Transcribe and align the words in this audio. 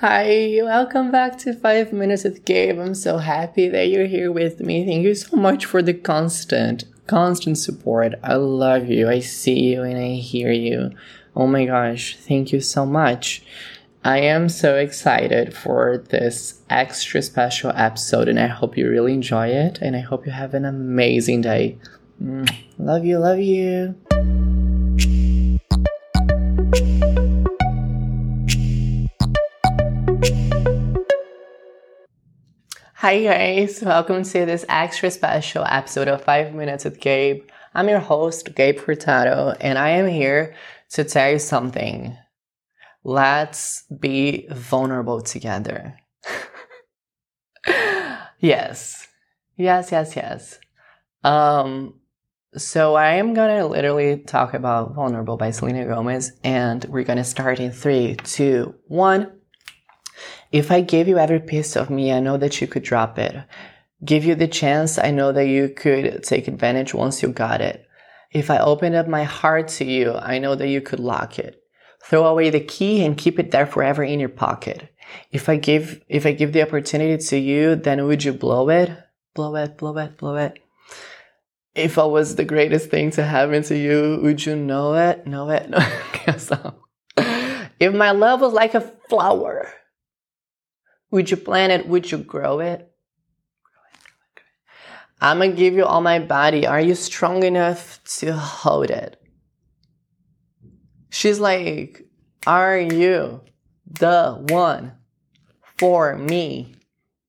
Hi, 0.00 0.58
welcome 0.62 1.10
back 1.10 1.36
to 1.40 1.52
Five 1.52 1.92
Minutes 1.92 2.24
with 2.24 2.46
Gabe. 2.46 2.78
I'm 2.78 2.94
so 2.94 3.18
happy 3.18 3.68
that 3.68 3.88
you're 3.90 4.06
here 4.06 4.32
with 4.32 4.58
me. 4.60 4.86
Thank 4.86 5.02
you 5.02 5.14
so 5.14 5.36
much 5.36 5.66
for 5.66 5.82
the 5.82 5.92
constant, 5.92 6.84
constant 7.06 7.58
support. 7.58 8.14
I 8.22 8.36
love 8.36 8.88
you. 8.88 9.10
I 9.10 9.20
see 9.20 9.60
you 9.60 9.82
and 9.82 9.98
I 9.98 10.14
hear 10.14 10.52
you. 10.52 10.92
Oh 11.36 11.46
my 11.46 11.66
gosh, 11.66 12.16
thank 12.16 12.50
you 12.50 12.62
so 12.62 12.86
much. 12.86 13.42
I 14.02 14.20
am 14.20 14.48
so 14.48 14.78
excited 14.78 15.54
for 15.54 15.98
this 16.08 16.62
extra 16.70 17.20
special 17.20 17.70
episode 17.74 18.26
and 18.26 18.40
I 18.40 18.46
hope 18.46 18.78
you 18.78 18.88
really 18.88 19.12
enjoy 19.12 19.48
it 19.48 19.80
and 19.82 19.94
I 19.94 20.00
hope 20.00 20.24
you 20.24 20.32
have 20.32 20.54
an 20.54 20.64
amazing 20.64 21.42
day. 21.42 21.76
Mm. 22.22 22.50
Love 22.78 23.04
you, 23.04 23.18
love 23.18 23.40
you. 23.40 23.96
Hi 33.00 33.22
guys, 33.22 33.80
welcome 33.80 34.24
to 34.24 34.44
this 34.44 34.66
extra 34.68 35.10
special 35.10 35.64
episode 35.64 36.06
of 36.06 36.22
5 36.22 36.52
Minutes 36.54 36.84
with 36.84 37.00
Gabe. 37.00 37.48
I'm 37.74 37.88
your 37.88 37.98
host, 37.98 38.54
Gabe 38.54 38.78
Furtado, 38.78 39.56
and 39.58 39.78
I 39.78 39.88
am 39.88 40.06
here 40.06 40.54
to 40.90 41.04
tell 41.04 41.32
you 41.32 41.38
something. 41.38 42.14
Let's 43.02 43.84
be 43.84 44.46
vulnerable 44.50 45.22
together. 45.22 45.96
yes. 48.38 49.08
Yes, 49.56 49.90
yes, 49.90 50.14
yes. 50.14 50.58
Um, 51.24 51.94
so 52.54 52.96
I 52.96 53.14
am 53.14 53.32
gonna 53.32 53.66
literally 53.66 54.18
talk 54.18 54.52
about 54.52 54.94
Vulnerable 54.94 55.38
by 55.38 55.52
Selena 55.52 55.86
Gomez, 55.86 56.32
and 56.44 56.84
we're 56.84 57.04
gonna 57.04 57.24
start 57.24 57.60
in 57.60 57.72
three, 57.72 58.16
two, 58.16 58.74
one. 58.88 59.39
If 60.52 60.72
I 60.72 60.80
gave 60.80 61.06
you 61.06 61.18
every 61.18 61.38
piece 61.38 61.76
of 61.76 61.90
me, 61.90 62.12
I 62.12 62.18
know 62.18 62.36
that 62.36 62.60
you 62.60 62.66
could 62.66 62.82
drop 62.82 63.18
it. 63.18 63.36
Give 64.04 64.24
you 64.24 64.34
the 64.34 64.48
chance, 64.48 64.98
I 64.98 65.10
know 65.10 65.30
that 65.32 65.46
you 65.46 65.68
could 65.68 66.24
take 66.24 66.48
advantage 66.48 66.92
once 66.92 67.22
you 67.22 67.28
got 67.28 67.60
it. 67.60 67.86
If 68.32 68.50
I 68.50 68.58
opened 68.58 68.96
up 68.96 69.06
my 69.06 69.24
heart 69.24 69.68
to 69.68 69.84
you, 69.84 70.14
I 70.14 70.38
know 70.38 70.54
that 70.54 70.68
you 70.68 70.80
could 70.80 71.00
lock 71.00 71.38
it. 71.38 71.62
Throw 72.02 72.26
away 72.26 72.50
the 72.50 72.60
key 72.60 73.04
and 73.04 73.16
keep 73.16 73.38
it 73.38 73.50
there 73.50 73.66
forever 73.66 74.02
in 74.02 74.18
your 74.18 74.28
pocket. 74.28 74.92
If 75.30 75.48
I 75.48 75.56
give, 75.56 76.00
if 76.08 76.26
I 76.26 76.32
give 76.32 76.52
the 76.52 76.62
opportunity 76.62 77.22
to 77.22 77.38
you, 77.38 77.76
then 77.76 78.04
would 78.06 78.24
you 78.24 78.32
blow 78.32 78.70
it? 78.70 78.90
Blow 79.34 79.54
it, 79.56 79.76
blow 79.76 79.96
it, 79.98 80.16
blow 80.16 80.36
it. 80.36 80.58
If 81.74 81.98
I 81.98 82.04
was 82.04 82.34
the 82.34 82.44
greatest 82.44 82.90
thing 82.90 83.10
to 83.12 83.22
happen 83.22 83.62
to 83.64 83.76
you, 83.76 84.18
would 84.22 84.44
you 84.44 84.56
know 84.56 84.94
it? 84.94 85.26
Know 85.26 85.50
it? 85.50 85.70
No, 85.70 85.78
guess 86.26 86.48
so. 86.48 86.74
If 87.16 87.94
my 87.94 88.10
love 88.10 88.40
was 88.40 88.52
like 88.52 88.74
a 88.74 88.80
flower, 89.08 89.72
would 91.10 91.30
you 91.30 91.36
plant 91.36 91.72
it? 91.72 91.88
Would 91.88 92.10
you 92.10 92.18
grow 92.18 92.60
it? 92.60 92.90
I'm 95.20 95.38
gonna 95.38 95.52
give 95.52 95.74
you 95.74 95.84
all 95.84 96.00
my 96.00 96.18
body. 96.18 96.66
Are 96.66 96.80
you 96.80 96.94
strong 96.94 97.42
enough 97.42 98.00
to 98.18 98.32
hold 98.32 98.90
it? 98.90 99.20
She's 101.10 101.38
like, 101.38 102.06
Are 102.46 102.78
you 102.78 103.42
the 103.86 104.38
one 104.48 104.92
for 105.78 106.16
me? 106.16 106.74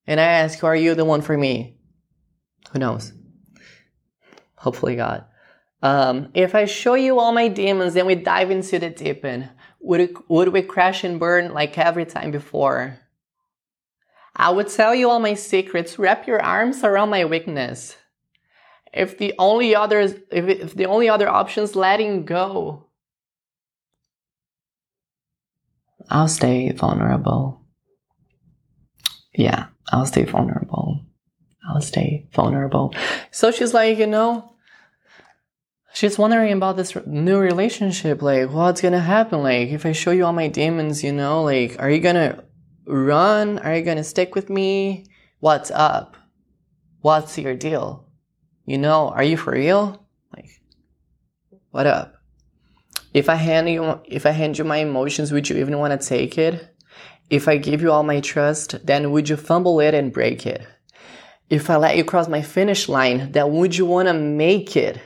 And 0.08 0.20
I 0.20 0.24
ask, 0.24 0.64
Are 0.64 0.76
you 0.76 0.96
the 0.96 1.04
one 1.04 1.22
for 1.22 1.38
me? 1.38 1.78
Who 2.72 2.80
knows? 2.80 3.12
Hopefully, 4.56 4.96
God. 4.96 5.26
Um, 5.82 6.30
if 6.34 6.54
I 6.54 6.66
show 6.66 6.94
you 6.94 7.20
all 7.20 7.34
my 7.34 7.48
demons, 7.48 7.96
then 7.96 8.06
we 8.06 8.16
dive 8.16 8.52
into 8.52 8.78
the 8.78 8.92
deep 8.92 9.26
end. 9.26 9.50
Would, 9.80 10.00
it, 10.00 10.30
would 10.30 10.50
we 10.50 10.62
crash 10.62 11.04
and 11.04 11.20
burn 11.20 11.54
like 11.54 11.78
every 11.78 12.06
time 12.06 12.30
before? 12.30 13.00
I 14.36 14.50
would 14.50 14.70
tell 14.70 14.96
you 14.96 15.10
all 15.10 15.20
my 15.20 15.34
secrets. 15.34 16.00
Wrap 16.00 16.28
your 16.28 16.42
arms 16.42 16.84
around 16.84 17.10
my 17.10 17.26
weakness. 17.26 17.98
If 18.94 19.18
the 19.18 19.34
only 19.40 19.76
others, 19.76 20.14
if, 20.32 20.47
if 20.47 20.75
the 20.75 20.86
only 20.86 21.09
other 21.09 21.30
option 21.30 21.64
is 21.64 21.75
letting 21.75 22.25
go, 22.25 22.88
I'll 26.09 26.28
stay 26.28 26.72
vulnerable. 26.72 27.62
Yeah, 29.34 29.68
I'll 29.91 30.06
stay 30.06 30.25
vulnerable. 30.25 31.06
I'll 31.70 31.81
stay 31.81 32.28
vulnerable. 32.34 32.94
So 33.31 33.52
she's 33.52 33.74
like, 33.74 33.97
you 33.97 34.08
know, 34.08 34.56
she's 35.94 36.18
wondering 36.18 36.52
about 36.52 36.75
this 36.75 36.96
new 37.06 37.38
relationship. 37.38 38.22
Like, 38.22 38.50
what's 38.50 38.81
gonna 38.81 39.00
happen? 39.00 39.44
Like, 39.44 39.70
if 39.70 39.86
I 39.86 39.94
show 39.94 40.12
you 40.12 40.25
all 40.25 40.34
my 40.34 40.47
demons, 40.47 41.03
you 41.03 41.14
know, 41.14 41.44
like, 41.44 41.78
are 41.80 41.90
you 41.90 42.00
gonna 42.00 42.44
run? 42.86 43.59
Are 43.59 43.75
you 43.75 43.84
gonna 43.84 44.03
stick 44.03 44.36
with 44.36 44.50
me? 44.50 45.06
What's 45.40 45.72
up? 45.72 46.18
What's 47.02 47.38
your 47.38 47.56
deal? 47.56 48.08
You 48.66 48.78
know, 48.78 49.09
are 49.09 49.24
you 49.24 49.38
for 49.38 49.53
real? 49.53 50.08
Like, 50.36 50.50
what 51.72 51.88
up? 51.88 52.16
If 53.14 53.28
I 53.28 53.36
hand 53.36 53.70
you, 53.70 54.00
if 54.06 54.25
I 54.25 54.31
hand 54.31 54.58
you 54.58 54.64
my 54.64 54.78
emotions, 54.78 55.31
would 55.31 55.50
you 55.50 55.58
even 55.58 55.78
want 55.80 56.00
to 56.00 56.08
take 56.08 56.38
it? 56.38 56.75
If 57.30 57.47
I 57.47 57.58
give 57.58 57.81
you 57.81 57.91
all 57.91 58.03
my 58.03 58.20
trust, 58.20 58.86
then 58.86 59.12
would 59.12 59.30
you 59.30 59.38
fumble 59.38 59.80
it 59.80 59.94
and 59.94 60.14
break 60.14 60.46
it? 60.46 60.66
If 61.50 61.70
I 61.70 61.75
let 61.75 61.97
you 61.97 62.06
cross 62.06 62.28
my 62.28 62.41
finish 62.41 62.88
line, 62.88 63.31
then 63.34 63.52
would 63.53 63.75
you 63.75 63.86
want 63.86 64.08
to 64.08 64.14
make 64.14 64.78
it? 64.78 65.00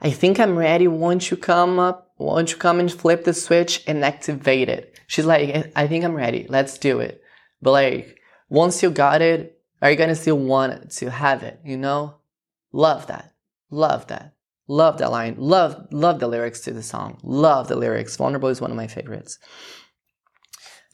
I 0.00 0.10
think 0.10 0.40
I'm 0.40 0.56
ready 0.56 0.88
Won't 0.88 1.30
you 1.30 1.36
come 1.36 1.78
up, 1.78 2.12
Won't 2.18 2.50
you 2.50 2.58
come 2.58 2.80
and 2.80 2.92
flip 2.92 3.24
the 3.24 3.32
switch 3.32 3.84
and 3.86 4.04
activate 4.04 4.68
it. 4.68 4.91
She's 5.12 5.26
like, 5.26 5.70
I 5.76 5.86
think 5.88 6.06
I'm 6.06 6.14
ready. 6.14 6.46
Let's 6.48 6.78
do 6.78 7.00
it. 7.00 7.22
But 7.60 7.72
like, 7.72 8.18
once 8.48 8.82
you 8.82 8.90
got 8.90 9.20
it, 9.20 9.60
are 9.82 9.90
you 9.90 9.96
gonna 9.98 10.14
still 10.14 10.38
want 10.38 10.90
to 10.90 11.10
have 11.10 11.42
it? 11.42 11.60
You 11.66 11.76
know? 11.76 12.14
Love 12.72 13.08
that. 13.08 13.34
Love 13.68 14.06
that. 14.06 14.32
Love 14.68 14.96
that 14.96 15.10
line. 15.10 15.34
Love, 15.36 15.88
love 15.90 16.18
the 16.18 16.28
lyrics 16.28 16.60
to 16.60 16.72
the 16.72 16.82
song. 16.82 17.18
Love 17.22 17.68
the 17.68 17.76
lyrics. 17.76 18.16
Vulnerable 18.16 18.48
is 18.48 18.62
one 18.62 18.70
of 18.70 18.76
my 18.78 18.86
favorites. 18.86 19.38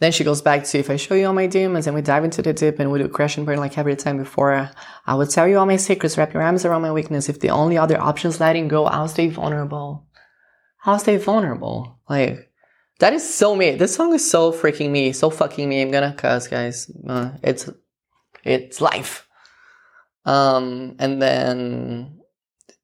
Then 0.00 0.10
she 0.10 0.24
goes 0.24 0.42
back 0.42 0.64
to 0.64 0.78
if 0.78 0.90
I 0.90 0.96
show 0.96 1.14
you 1.14 1.28
all 1.28 1.32
my 1.32 1.46
demons 1.46 1.86
and 1.86 1.94
we 1.94 2.02
dive 2.02 2.24
into 2.24 2.42
the 2.42 2.52
deep 2.52 2.80
and 2.80 2.90
we 2.90 2.98
do 2.98 3.06
crash 3.06 3.36
and 3.36 3.46
burn 3.46 3.60
like 3.60 3.78
every 3.78 3.94
time 3.94 4.18
before, 4.18 4.68
I 5.06 5.14
would 5.14 5.30
tell 5.30 5.46
you 5.46 5.58
all 5.58 5.66
my 5.66 5.76
secrets, 5.76 6.18
wrap 6.18 6.34
your 6.34 6.42
arms 6.42 6.64
around 6.64 6.82
my 6.82 6.90
weakness. 6.90 7.28
If 7.28 7.38
the 7.38 7.50
only 7.50 7.78
other 7.78 8.00
option 8.00 8.30
is 8.30 8.40
letting 8.40 8.66
go, 8.66 8.86
I'll 8.86 9.06
stay 9.06 9.28
vulnerable. 9.28 10.08
I'll 10.84 10.98
stay 10.98 11.18
vulnerable. 11.18 12.00
Like, 12.08 12.47
that 12.98 13.12
is 13.12 13.34
so 13.34 13.54
me. 13.54 13.76
This 13.76 13.94
song 13.94 14.14
is 14.14 14.28
so 14.28 14.52
freaking 14.52 14.90
me, 14.90 15.12
so 15.12 15.30
fucking 15.30 15.68
me. 15.68 15.82
I'm 15.82 15.90
gonna 15.90 16.14
cuss, 16.14 16.48
guys. 16.48 16.90
Uh, 17.06 17.30
it's, 17.42 17.70
it's 18.44 18.80
life. 18.80 19.28
Um, 20.24 20.96
and 20.98 21.22
then 21.22 22.20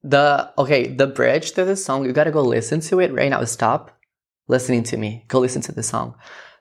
the, 0.03 0.51
okay, 0.57 0.87
the 0.87 1.07
bridge 1.07 1.51
to 1.53 1.65
this 1.65 1.83
song, 1.83 2.05
you 2.05 2.13
gotta 2.13 2.31
go 2.31 2.41
listen 2.41 2.79
to 2.81 2.99
it 2.99 3.13
right 3.13 3.29
now. 3.29 3.43
Stop 3.43 3.97
listening 4.47 4.83
to 4.83 4.97
me. 4.97 5.25
Go 5.27 5.39
listen 5.39 5.61
to 5.63 5.71
the 5.71 5.83
song. 5.83 6.15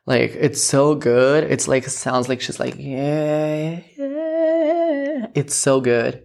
Like, 0.07 0.33
it's 0.35 0.63
so 0.63 0.95
good. 0.95 1.45
It's 1.45 1.69
like, 1.69 1.85
sounds 1.85 2.29
like 2.29 2.41
she's 2.41 2.61
like, 2.61 2.75
yeah, 2.77 3.81
yeah. 3.97 5.27
It's 5.35 5.55
so 5.55 5.81
good. 5.81 6.25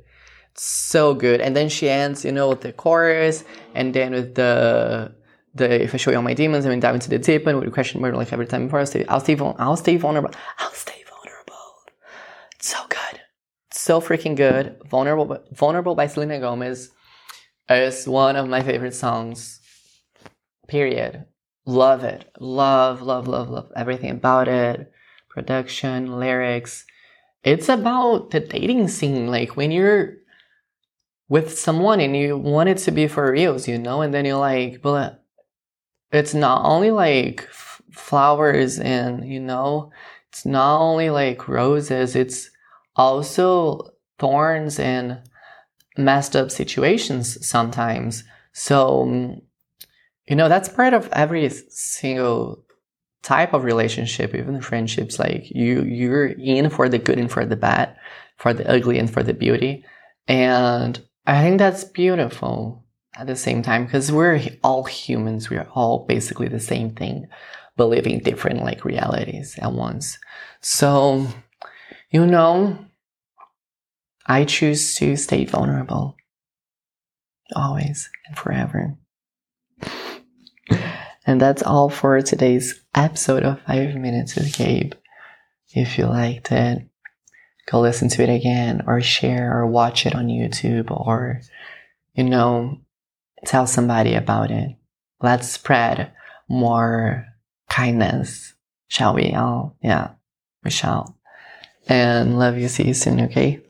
It's 0.52 0.66
so 0.66 1.14
good. 1.14 1.40
And 1.42 1.56
then 1.56 1.70
she 1.70 1.90
ends, 1.90 2.26
you 2.26 2.32
know, 2.32 2.50
with 2.50 2.62
the 2.62 2.74
chorus 2.74 3.46
and 3.76 3.94
then 3.94 4.12
with 4.12 4.36
the, 4.36 5.16
the, 5.60 5.84
if 5.84 5.94
I 5.94 5.98
show 5.98 6.12
you 6.12 6.18
all 6.18 6.24
my 6.24 6.34
demons 6.34 6.66
and 6.66 6.74
we 6.74 6.80
dive 6.80 6.96
into 6.96 7.10
the 7.10 7.20
deep 7.20 7.48
end 7.48 7.62
the 7.62 7.72
question 7.72 8.02
mark 8.02 8.16
like 8.16 8.34
every 8.34 8.48
time 8.48 8.66
before, 8.66 8.80
I'll 8.80 8.86
stay, 8.86 9.06
I'll 9.06 9.20
stay, 9.20 9.38
I'll 9.38 9.78
stay 9.78 9.98
vulnerable. 9.98 10.32
I'll 10.58 10.72
stay 10.72 11.04
vulnerable. 11.08 11.56
It's 12.56 12.70
so 12.70 12.80
good. 12.90 13.22
so 13.72 14.02
freaking 14.02 14.36
good. 14.36 14.82
Vulnerable, 14.90 15.44
Vulnerable 15.52 15.96
by 15.96 16.08
Selena 16.08 16.40
Gomez 16.40 16.90
is 17.70 18.08
one 18.08 18.36
of 18.36 18.50
my 18.50 18.64
favorite 18.64 18.96
songs. 18.96 19.60
Period. 20.68 21.26
Love 21.66 22.04
it. 22.04 22.32
Love, 22.40 23.02
love, 23.02 23.28
love, 23.28 23.50
love 23.50 23.72
everything 23.76 24.12
about 24.12 24.48
it. 24.48 24.92
Production, 25.30 26.20
lyrics. 26.20 26.86
It's 27.44 27.70
about 27.70 28.32
the 28.32 28.40
dating 28.40 28.88
scene. 28.88 29.28
Like 29.28 29.56
when 29.56 29.72
you're 29.72 30.16
with 31.30 31.58
someone 31.58 32.00
and 32.00 32.18
you 32.18 32.38
want 32.38 32.70
it 32.70 32.80
to 32.80 32.92
be 32.92 33.08
for 33.08 33.32
reals, 33.32 33.68
you 33.68 33.78
know, 33.78 34.02
and 34.02 34.14
then 34.14 34.26
you're 34.26 34.38
like, 34.38 34.82
but 34.82 35.19
it's 36.12 36.34
not 36.34 36.66
only 36.66 36.92
like 36.92 37.46
f- 37.50 37.82
flowers 37.92 38.80
and, 38.80 39.28
you 39.28 39.40
know, 39.40 39.92
it's 40.30 40.46
not 40.46 40.80
only 40.80 41.10
like 41.10 41.48
roses, 41.48 42.16
it's 42.16 42.50
also 42.96 43.92
thorns 44.18 44.80
and 44.80 45.20
messed 45.98 46.36
up 46.36 46.52
situations 46.52 47.46
sometimes. 47.46 48.24
So, 48.54 49.04
um, 49.04 49.42
you 50.28 50.36
know, 50.36 50.50
that's 50.50 50.70
part 50.70 50.94
of 50.94 51.10
every 51.12 51.50
single 51.50 52.64
type 53.24 53.54
of 53.54 53.64
relationship, 53.64 54.36
even 54.36 54.62
friendships. 54.62 55.20
Like 55.20 55.50
you, 55.50 55.84
you're 55.84 56.28
in 56.28 56.70
for 56.70 56.88
the 56.88 57.00
good 57.00 57.20
and 57.20 57.32
for 57.32 57.46
the 57.46 57.56
bad, 57.56 57.96
for 58.38 58.54
the 58.54 58.70
ugly 58.70 59.00
and 59.00 59.12
for 59.12 59.24
the 59.24 59.34
beauty. 59.34 59.84
And 60.28 61.04
I 61.26 61.42
think 61.42 61.58
that's 61.58 61.84
beautiful 61.84 62.84
at 63.20 63.28
the 63.28 63.36
same 63.36 63.62
time 63.62 63.86
because 63.86 64.12
we're 64.12 64.42
all 64.64 64.86
humans. 64.86 65.50
We 65.50 65.58
are 65.58 65.68
all 65.76 66.06
basically 66.08 66.48
the 66.48 66.60
same 66.60 66.92
thing. 66.92 67.28
believing 67.80 68.20
different 68.20 68.62
like 68.62 68.84
realities 68.84 69.58
at 69.58 69.72
once. 69.72 70.20
So, 70.60 71.28
you 72.12 72.26
know, 72.26 72.78
I 74.26 74.44
choose 74.44 74.96
to 74.96 75.16
stay 75.16 75.46
vulnerable 75.46 76.18
always 77.56 78.10
and 78.28 78.38
forever. 78.38 78.98
And 81.26 81.40
that's 81.40 81.64
all 81.64 81.90
for 81.90 82.22
today's 82.22 82.84
episode 82.94 83.44
of 83.44 83.62
5 83.62 83.96
Minutes 83.96 84.36
with 84.36 84.58
Gabe. 84.58 84.92
If 85.74 85.98
you 85.98 86.06
liked 86.06 86.52
it, 86.52 86.86
go 87.66 87.80
listen 87.80 88.10
to 88.10 88.24
it 88.24 88.30
again 88.30 88.84
or 88.88 89.00
share 89.00 89.58
or 89.58 89.66
watch 89.66 90.06
it 90.06 90.16
on 90.16 90.28
YouTube 90.28 90.92
or, 90.92 91.40
you 92.14 92.26
know, 92.26 92.80
tell 93.46 93.68
somebody 93.68 94.14
about 94.16 94.52
it. 94.52 94.76
Let's 95.22 95.50
spread 95.50 96.12
more 96.48 97.26
kindness, 97.70 98.54
shall 98.88 99.14
we? 99.14 99.34
Oh, 99.36 99.76
yeah, 99.82 100.12
we 100.64 100.72
shall. 100.72 101.18
And 101.88 102.38
love 102.38 102.58
you. 102.58 102.68
See 102.68 102.88
you 102.88 102.94
soon, 102.94 103.22
okay? 103.22 103.62